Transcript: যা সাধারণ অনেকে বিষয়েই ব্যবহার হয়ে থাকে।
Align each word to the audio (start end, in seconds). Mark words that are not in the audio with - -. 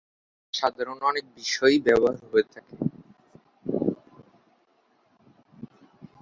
যা 0.53 0.59
সাধারণ 0.59 0.99
অনেকে 1.01 1.29
বিষয়েই 1.37 1.79
ব্যবহার 1.87 2.17
হয়ে 2.29 2.45
থাকে। 2.53 2.75